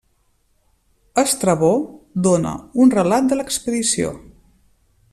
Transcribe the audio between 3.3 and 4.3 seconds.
de l'expedició.